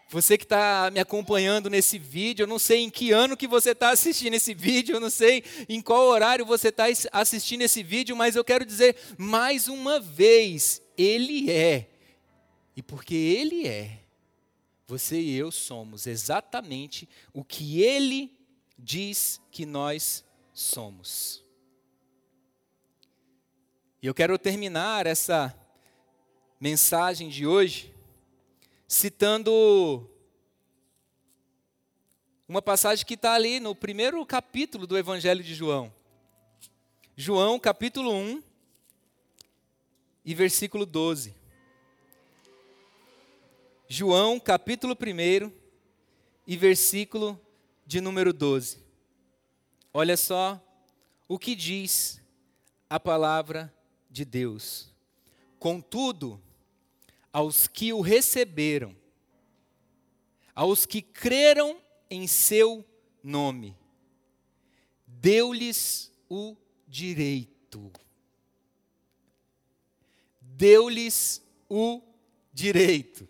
Você 0.09 0.39
que 0.39 0.45
está 0.45 0.89
me 0.93 1.01
acompanhando 1.01 1.69
nesse 1.69 1.99
vídeo, 1.99 2.45
eu 2.45 2.47
não 2.47 2.59
sei 2.59 2.85
em 2.85 2.91
que 2.91 3.11
ano 3.11 3.37
que 3.37 3.47
você 3.47 3.73
está 3.73 3.91
assistindo 3.91 4.35
esse 4.35 4.55
vídeo, 4.55 4.97
eu 4.97 5.01
não 5.01 5.11
sei 5.11 5.45
em 5.69 5.83
qual 5.83 6.07
horário 6.07 6.47
você 6.47 6.69
está 6.69 6.85
assistindo 7.13 7.63
esse 7.63 7.83
vídeo, 7.83 8.17
mas 8.17 8.37
eu 8.37 8.45
quero 8.45 8.65
dizer 8.65 8.97
mais 9.19 9.67
uma 9.67 9.99
vez, 9.99 10.81
Ele 10.97 11.51
é. 11.51 11.91
E 12.77 12.83
porque 12.83 13.15
Ele 13.15 13.67
é, 13.67 14.01
você 14.87 15.21
e 15.21 15.35
eu 15.35 15.51
somos 15.51 16.07
exatamente 16.07 17.09
o 17.33 17.43
que 17.43 17.83
Ele 17.83 18.37
diz 18.79 19.41
que 19.51 19.65
nós 19.65 20.25
somos. 20.53 21.43
E 24.03 24.07
eu 24.07 24.15
quero 24.15 24.39
terminar 24.39 25.07
essa 25.07 25.55
mensagem 26.61 27.29
de 27.29 27.47
hoje 27.47 27.95
citando 28.87 30.09
uma 32.49 32.63
passagem 32.63 33.05
que 33.05 33.15
está 33.15 33.33
ali 33.33 33.59
no 33.59 33.75
primeiro 33.75 34.25
capítulo 34.25 34.87
do 34.87 34.97
Evangelho 34.97 35.43
de 35.43 35.55
João. 35.55 35.93
João, 37.17 37.59
capítulo 37.59 38.13
1 38.13 38.46
e 40.27 40.35
versículo 40.35 40.85
12. 40.85 41.33
João, 43.89 44.41
capítulo 44.41 44.95
1 44.95 45.53
e 46.45 46.57
versículo 46.57 47.41
de 47.87 48.01
número 48.01 48.33
12. 48.33 48.85
Olha 49.95 50.17
só 50.17 50.61
o 51.29 51.39
que 51.39 51.55
diz 51.55 52.21
a 52.91 52.99
palavra 52.99 53.73
de 54.11 54.25
Deus. 54.25 54.93
Contudo, 55.61 56.43
aos 57.33 57.69
que 57.69 57.93
o 57.93 58.01
receberam, 58.01 58.97
aos 60.57 60.85
que 60.85 61.01
creram 61.01 61.81
em 62.11 62.27
seu 62.27 62.85
nome, 63.23 63.77
deu-lhes 65.07 66.13
o 66.29 66.57
direito. 66.89 67.93
Deu-lhes 70.57 71.43
o 71.69 72.03
direito. 72.51 73.29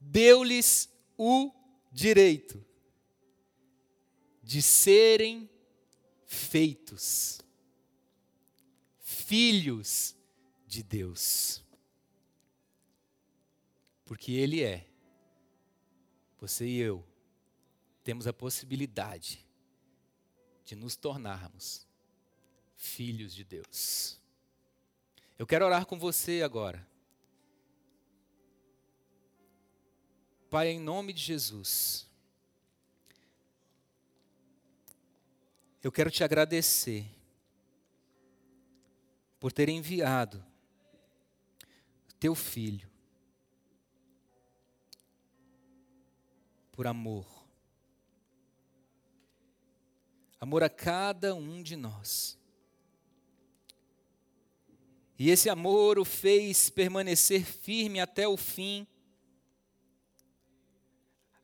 Deu-lhes 0.00 0.88
o 1.18 1.52
direito 1.92 2.64
de 4.42 4.62
serem 4.62 5.50
feitos 6.24 7.40
filhos 9.00 10.16
de 10.66 10.82
Deus. 10.82 11.62
Porque 14.06 14.32
Ele 14.32 14.62
é. 14.62 14.88
Você 16.38 16.66
e 16.66 16.78
eu 16.78 17.06
temos 18.02 18.26
a 18.26 18.32
possibilidade 18.32 19.46
de 20.64 20.74
nos 20.74 20.96
tornarmos 20.96 21.86
filhos 22.76 23.34
de 23.34 23.44
Deus. 23.44 24.23
Eu 25.38 25.46
quero 25.46 25.64
orar 25.64 25.86
com 25.86 25.98
você 25.98 26.42
agora. 26.42 26.86
Pai, 30.48 30.68
em 30.68 30.78
nome 30.78 31.12
de 31.12 31.20
Jesus, 31.20 32.08
eu 35.82 35.90
quero 35.90 36.10
te 36.10 36.22
agradecer 36.22 37.10
por 39.40 39.52
ter 39.52 39.68
enviado 39.68 40.44
teu 42.20 42.34
filho 42.34 42.88
por 46.74 46.86
amor. 46.86 47.26
Amor 50.40 50.62
a 50.62 50.68
cada 50.68 51.34
um 51.34 51.62
de 51.62 51.76
nós. 51.76 52.38
E 55.18 55.30
esse 55.30 55.48
amor 55.48 55.98
o 55.98 56.04
fez 56.04 56.70
permanecer 56.70 57.44
firme 57.44 58.00
até 58.00 58.26
o 58.26 58.36
fim, 58.36 58.86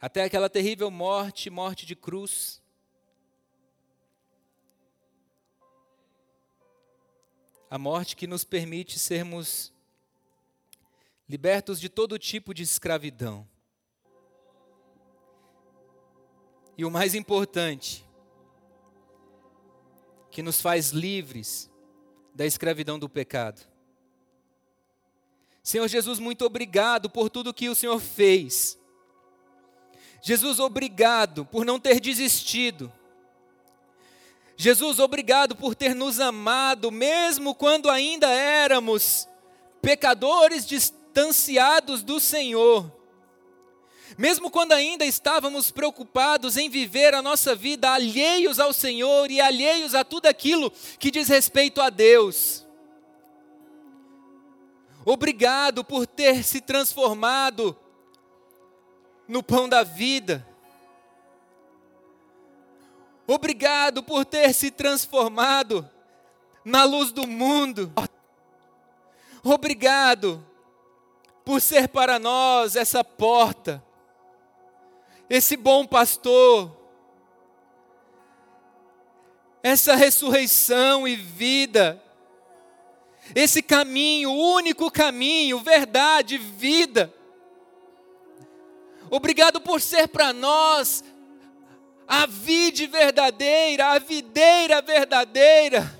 até 0.00 0.24
aquela 0.24 0.50
terrível 0.50 0.90
morte 0.90 1.48
morte 1.50 1.86
de 1.86 1.94
cruz. 1.94 2.60
A 7.70 7.78
morte 7.78 8.16
que 8.16 8.26
nos 8.26 8.42
permite 8.42 8.98
sermos 8.98 9.72
libertos 11.28 11.78
de 11.78 11.88
todo 11.88 12.18
tipo 12.18 12.52
de 12.52 12.64
escravidão. 12.64 13.48
E 16.76 16.84
o 16.84 16.90
mais 16.90 17.14
importante, 17.14 18.04
que 20.28 20.42
nos 20.42 20.60
faz 20.60 20.90
livres 20.90 21.69
da 22.40 22.46
escravidão 22.46 22.98
do 22.98 23.06
pecado. 23.06 23.60
Senhor 25.62 25.86
Jesus, 25.86 26.18
muito 26.18 26.42
obrigado 26.46 27.10
por 27.10 27.28
tudo 27.28 27.52
que 27.52 27.68
o 27.68 27.74
Senhor 27.74 28.00
fez. 28.00 28.78
Jesus, 30.22 30.58
obrigado 30.58 31.44
por 31.44 31.66
não 31.66 31.78
ter 31.78 32.00
desistido. 32.00 32.90
Jesus, 34.56 34.98
obrigado 34.98 35.54
por 35.54 35.74
ter 35.74 35.94
nos 35.94 36.18
amado, 36.18 36.90
mesmo 36.90 37.54
quando 37.54 37.90
ainda 37.90 38.30
éramos 38.30 39.28
pecadores 39.82 40.66
distanciados 40.66 42.02
do 42.02 42.18
Senhor. 42.18 42.90
Mesmo 44.18 44.50
quando 44.50 44.72
ainda 44.72 45.04
estávamos 45.04 45.70
preocupados 45.70 46.56
em 46.56 46.68
viver 46.68 47.14
a 47.14 47.22
nossa 47.22 47.54
vida 47.54 47.90
alheios 47.90 48.58
ao 48.58 48.72
Senhor 48.72 49.30
e 49.30 49.40
alheios 49.40 49.94
a 49.94 50.04
tudo 50.04 50.26
aquilo 50.26 50.70
que 50.98 51.10
diz 51.10 51.28
respeito 51.28 51.80
a 51.80 51.90
Deus. 51.90 52.66
Obrigado 55.04 55.82
por 55.84 56.06
ter 56.06 56.42
se 56.44 56.60
transformado 56.60 57.76
no 59.26 59.42
pão 59.42 59.68
da 59.68 59.82
vida. 59.82 60.46
Obrigado 63.26 64.02
por 64.02 64.24
ter 64.24 64.52
se 64.52 64.70
transformado 64.70 65.88
na 66.64 66.84
luz 66.84 67.12
do 67.12 67.26
mundo. 67.26 67.92
Obrigado 69.42 70.44
por 71.44 71.60
ser 71.60 71.88
para 71.88 72.18
nós 72.18 72.76
essa 72.76 73.02
porta, 73.02 73.82
esse 75.30 75.56
bom 75.56 75.86
pastor, 75.86 76.76
essa 79.62 79.94
ressurreição 79.94 81.06
e 81.06 81.14
vida, 81.14 82.02
esse 83.32 83.62
caminho, 83.62 84.32
único 84.32 84.90
caminho, 84.90 85.60
verdade, 85.60 86.36
vida. 86.36 87.14
Obrigado 89.08 89.60
por 89.60 89.80
ser 89.80 90.08
para 90.08 90.32
nós 90.32 91.04
a 92.08 92.26
vide 92.26 92.88
verdadeira, 92.88 93.92
a 93.92 94.00
videira 94.00 94.82
verdadeira 94.82 95.99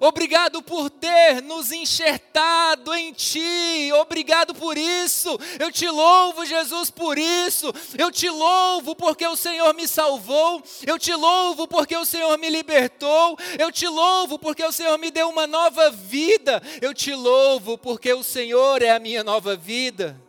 Obrigado 0.00 0.62
por 0.62 0.88
ter 0.88 1.42
nos 1.42 1.72
enxertado 1.72 2.94
em 2.94 3.12
Ti. 3.12 3.90
Obrigado 4.00 4.54
por 4.54 4.78
isso. 4.78 5.38
Eu 5.58 5.70
te 5.70 5.88
louvo, 5.88 6.44
Jesus, 6.44 6.90
por 6.90 7.18
isso. 7.18 7.72
Eu 7.98 8.10
te 8.10 8.28
louvo 8.28 8.94
porque 8.94 9.26
o 9.26 9.36
Senhor 9.36 9.74
me 9.74 9.86
salvou. 9.86 10.62
Eu 10.86 10.98
te 10.98 11.14
louvo 11.14 11.66
porque 11.66 11.96
o 11.96 12.04
Senhor 12.04 12.36
me 12.38 12.48
libertou. 12.48 13.36
Eu 13.58 13.70
te 13.70 13.86
louvo 13.86 14.38
porque 14.38 14.64
o 14.64 14.72
Senhor 14.72 14.98
me 14.98 15.10
deu 15.10 15.28
uma 15.28 15.46
nova 15.46 15.90
vida. 15.90 16.62
Eu 16.80 16.94
te 16.94 17.14
louvo 17.14 17.76
porque 17.76 18.12
o 18.12 18.22
Senhor 18.22 18.82
é 18.82 18.90
a 18.90 18.98
minha 18.98 19.24
nova 19.24 19.56
vida. 19.56 20.20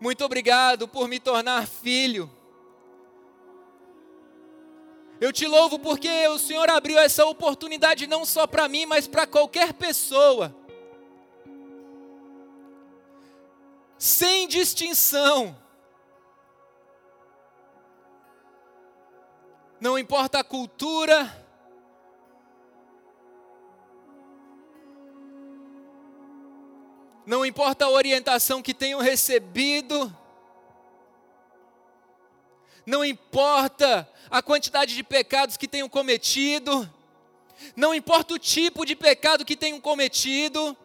Muito 0.00 0.24
obrigado 0.24 0.86
por 0.86 1.08
me 1.08 1.18
tornar 1.18 1.66
filho. 1.66 2.30
Eu 5.24 5.32
te 5.32 5.46
louvo 5.46 5.78
porque 5.78 6.28
o 6.28 6.38
Senhor 6.38 6.68
abriu 6.68 6.98
essa 6.98 7.24
oportunidade 7.24 8.06
não 8.06 8.26
só 8.26 8.46
para 8.46 8.68
mim, 8.68 8.84
mas 8.84 9.08
para 9.08 9.26
qualquer 9.26 9.72
pessoa. 9.72 10.54
Sem 13.98 14.46
distinção. 14.46 15.58
Não 19.80 19.98
importa 19.98 20.40
a 20.40 20.44
cultura, 20.44 21.34
não 27.24 27.46
importa 27.46 27.86
a 27.86 27.90
orientação 27.90 28.60
que 28.60 28.74
tenham 28.74 29.00
recebido, 29.00 30.14
não 32.86 33.04
importa 33.04 34.08
a 34.30 34.42
quantidade 34.42 34.94
de 34.94 35.02
pecados 35.02 35.56
que 35.56 35.68
tenham 35.68 35.88
cometido, 35.88 36.90
não 37.76 37.94
importa 37.94 38.34
o 38.34 38.38
tipo 38.38 38.84
de 38.84 38.94
pecado 38.94 39.44
que 39.44 39.56
tenham 39.56 39.80
cometido, 39.80 40.76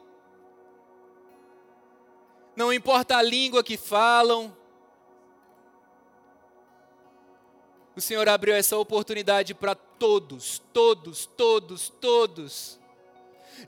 não 2.56 2.72
importa 2.72 3.18
a 3.18 3.22
língua 3.22 3.64
que 3.64 3.78
falam, 3.78 4.56
o 7.96 8.02
Senhor 8.02 8.30
abriu 8.30 8.56
essa 8.56 8.78
oportunidade 8.78 9.54
para 9.54 9.76
todos, 9.76 10.62
todos, 10.72 11.26
todos, 11.26 11.90
todos. 11.90 12.80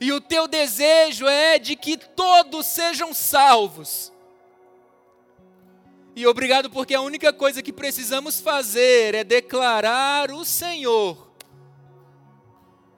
E 0.00 0.10
o 0.10 0.22
teu 0.22 0.48
desejo 0.48 1.28
é 1.28 1.58
de 1.58 1.76
que 1.76 1.98
todos 1.98 2.64
sejam 2.64 3.12
salvos. 3.12 4.10
E 6.14 6.26
obrigado 6.26 6.68
porque 6.68 6.94
a 6.94 7.00
única 7.00 7.32
coisa 7.32 7.62
que 7.62 7.72
precisamos 7.72 8.40
fazer 8.40 9.14
é 9.14 9.24
declarar 9.24 10.30
o 10.30 10.44
Senhor 10.44 11.32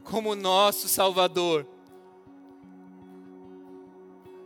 como 0.03 0.35
nosso 0.35 0.89
Salvador. 0.89 1.67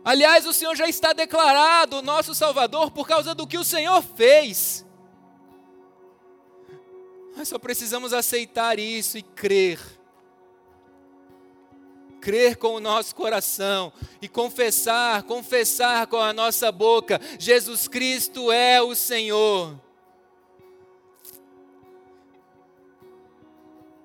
Aliás, 0.05 0.45
o 0.45 0.53
Senhor 0.53 0.75
já 0.75 0.87
está 0.87 1.13
declarado 1.13 2.01
nosso 2.01 2.33
Salvador 2.33 2.91
por 2.91 3.07
causa 3.07 3.35
do 3.35 3.45
que 3.45 3.57
o 3.57 3.63
Senhor 3.63 4.01
fez. 4.01 4.85
Nós 7.35 7.47
só 7.47 7.57
precisamos 7.57 8.13
aceitar 8.13 8.79
isso 8.79 9.17
e 9.17 9.21
crer 9.21 9.98
crer 12.19 12.57
com 12.57 12.75
o 12.75 12.79
nosso 12.79 13.15
coração 13.15 13.91
e 14.21 14.27
confessar, 14.27 15.23
confessar 15.23 16.07
com 16.07 16.17
a 16.17 16.33
nossa 16.33 16.71
boca: 16.71 17.19
Jesus 17.39 17.87
Cristo 17.87 18.51
é 18.51 18.81
o 18.81 18.93
Senhor. 18.95 19.79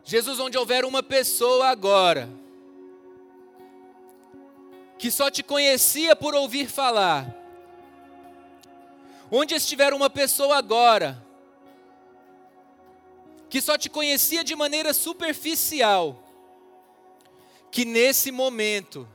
Jesus, 0.04 0.38
onde 0.38 0.58
houver 0.58 0.84
uma 0.84 1.02
pessoa 1.02 1.68
agora, 1.68 2.28
que 4.98 5.10
só 5.10 5.30
te 5.30 5.42
conhecia 5.42 6.14
por 6.14 6.34
ouvir 6.34 6.68
falar, 6.68 7.34
onde 9.30 9.54
estiver 9.54 9.94
uma 9.94 10.10
pessoa 10.10 10.56
agora, 10.56 11.22
que 13.48 13.60
só 13.60 13.78
te 13.78 13.88
conhecia 13.88 14.44
de 14.44 14.54
maneira 14.54 14.92
superficial, 14.92 16.23
que 17.74 17.84
nesse 17.84 18.30
momento 18.30 19.08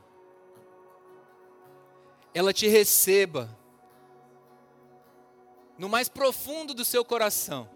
ela 2.33 2.51
te 2.51 2.67
receba 2.67 3.49
no 5.77 5.87
mais 5.87 6.09
profundo 6.09 6.73
do 6.73 6.83
seu 6.83 7.05
coração. 7.05 7.69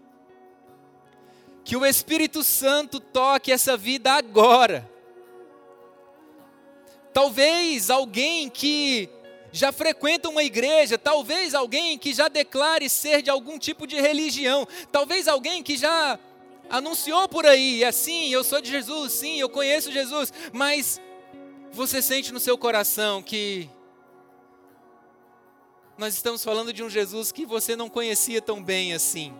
Que 1.64 1.74
o 1.74 1.86
Espírito 1.86 2.44
Santo 2.44 3.00
toque 3.00 3.50
essa 3.50 3.78
vida 3.78 4.12
agora. 4.12 4.86
Talvez 7.14 7.88
alguém 7.88 8.50
que 8.50 9.08
já 9.50 9.72
frequenta 9.72 10.28
uma 10.28 10.44
igreja, 10.44 10.98
talvez 10.98 11.54
alguém 11.54 11.96
que 11.96 12.12
já 12.12 12.28
declare 12.28 12.90
ser 12.90 13.22
de 13.22 13.30
algum 13.30 13.58
tipo 13.58 13.86
de 13.86 13.98
religião, 13.98 14.68
talvez 14.92 15.28
alguém 15.28 15.62
que 15.62 15.78
já 15.78 16.18
anunciou 16.68 17.28
por 17.28 17.46
aí, 17.46 17.84
assim, 17.84 18.28
eu 18.28 18.42
sou 18.42 18.60
de 18.60 18.70
Jesus, 18.70 19.12
sim, 19.12 19.38
eu 19.38 19.48
conheço 19.48 19.92
Jesus, 19.92 20.32
mas 20.52 21.00
você 21.72 22.00
sente 22.00 22.32
no 22.32 22.40
seu 22.40 22.56
coração 22.56 23.22
que 23.22 23.68
nós 25.96 26.14
estamos 26.14 26.42
falando 26.42 26.72
de 26.72 26.82
um 26.82 26.90
Jesus 26.90 27.30
que 27.30 27.46
você 27.46 27.76
não 27.76 27.88
conhecia 27.88 28.42
tão 28.42 28.62
bem 28.62 28.92
assim. 28.92 29.34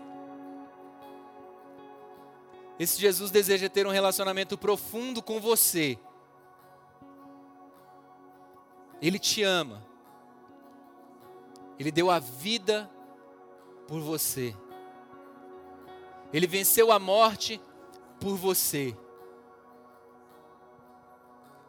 Esse 2.79 2.99
Jesus 2.99 3.31
deseja 3.31 3.69
ter 3.69 3.87
um 3.87 3.91
relacionamento 3.91 4.57
profundo 4.57 5.21
com 5.21 5.39
você. 5.39 5.97
Ele 9.01 9.19
te 9.19 9.43
ama. 9.43 9.85
Ele 11.79 11.91
deu 11.91 12.09
a 12.09 12.19
vida 12.19 12.89
por 13.87 14.01
você. 14.01 14.55
Ele 16.35 16.47
venceu 16.47 16.91
a 16.91 16.99
morte 16.99 17.61
por 18.19 18.35
você. 18.35 18.93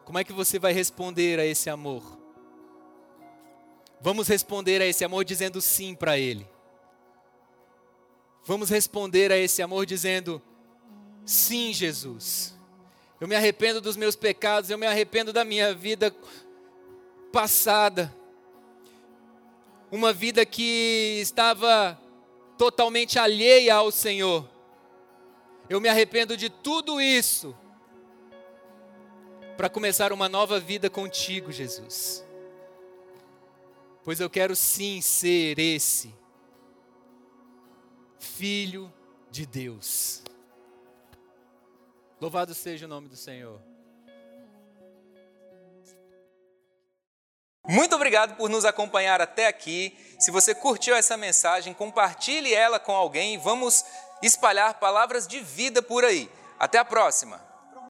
Como 0.03 0.19
é 0.19 0.25
que 0.25 0.33
você 0.33 0.59
vai 0.59 0.73
responder 0.73 1.39
a 1.39 1.45
esse 1.45 1.69
amor? 1.69 2.03
Vamos 4.01 4.27
responder 4.27 4.81
a 4.81 4.85
esse 4.85 5.05
amor 5.05 5.23
dizendo 5.23 5.61
sim 5.61 5.95
para 5.95 6.17
Ele. 6.17 6.45
Vamos 8.43 8.69
responder 8.69 9.31
a 9.31 9.37
esse 9.37 9.61
amor 9.61 9.85
dizendo: 9.85 10.41
Sim, 11.25 11.71
Jesus. 11.71 12.53
Eu 13.21 13.27
me 13.29 13.37
arrependo 13.37 13.79
dos 13.79 13.95
meus 13.95 14.17
pecados, 14.17 14.69
eu 14.69 14.77
me 14.77 14.85
arrependo 14.85 15.31
da 15.31 15.45
minha 15.45 15.73
vida 15.73 16.13
passada. 17.31 18.13
Uma 19.89 20.11
vida 20.11 20.45
que 20.45 21.19
estava 21.21 21.97
totalmente 22.57 23.17
alheia 23.17 23.75
ao 23.75 23.91
Senhor. 23.91 24.56
Eu 25.69 25.81
me 25.81 25.89
arrependo 25.89 26.37
de 26.37 26.49
tudo 26.49 27.01
isso 27.01 27.55
para 29.57 29.69
começar 29.69 30.13
uma 30.13 30.29
nova 30.29 30.59
vida 30.59 30.89
contigo, 30.89 31.51
Jesus. 31.51 32.23
Pois 34.03 34.21
eu 34.21 34.29
quero 34.29 34.55
sim 34.55 35.01
ser 35.01 35.59
esse 35.59 36.15
filho 38.17 38.93
de 39.29 39.45
Deus. 39.45 40.23
Louvado 42.21 42.53
seja 42.53 42.85
o 42.85 42.89
nome 42.89 43.09
do 43.09 43.17
Senhor. 43.17 43.59
Muito 47.67 47.93
obrigado 47.93 48.37
por 48.37 48.49
nos 48.49 48.63
acompanhar 48.63 49.19
até 49.19 49.47
aqui. 49.47 49.97
Se 50.17 50.31
você 50.31 50.55
curtiu 50.55 50.95
essa 50.95 51.17
mensagem, 51.17 51.73
compartilhe 51.73 52.53
ela 52.53 52.79
com 52.79 52.93
alguém. 52.93 53.37
Vamos 53.37 53.83
espalhar 54.21 54.75
palavras 54.75 55.27
de 55.27 55.39
vida 55.39 55.81
por 55.81 56.03
aí. 56.03 56.29
Até 56.59 56.77
a 56.77 56.85
próxima! 56.85 57.46